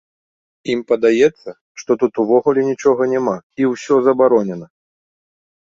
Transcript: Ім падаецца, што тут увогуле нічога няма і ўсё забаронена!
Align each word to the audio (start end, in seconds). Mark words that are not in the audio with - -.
Ім 0.73 0.79
падаецца, 0.91 1.49
што 1.81 1.91
тут 2.05 2.13
увогуле 2.25 2.61
нічога 2.73 3.01
няма 3.13 3.35
і 3.63 3.73
ўсё 3.75 3.95
забаронена! 4.11 4.67